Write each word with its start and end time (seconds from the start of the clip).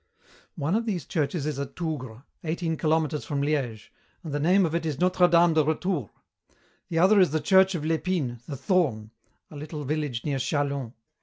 "One 0.55 0.73
of 0.73 0.87
these 0.87 1.05
churches 1.05 1.45
is 1.45 1.59
at 1.59 1.75
Tougres, 1.75 2.23
eighteen 2.43 2.75
kilometres 2.75 3.23
from 3.23 3.43
Liége, 3.43 3.89
and 4.23 4.33
the 4.33 4.39
name 4.39 4.65
of 4.65 4.73
it 4.73 4.83
is 4.83 4.99
Notre 4.99 5.27
Dame 5.27 5.53
de 5.53 5.63
Retour. 5.63 6.09
The 6.89 6.97
other 6.97 7.19
is 7.19 7.29
the 7.29 7.39
church 7.39 7.75
of 7.75 7.85
l'Epine, 7.85 8.39
'the 8.47 8.57
thorn,' 8.57 9.11
a 9.51 9.55
little 9.55 9.83
village 9.83 10.23
near 10.25 10.37
Châlons. 10.39 10.93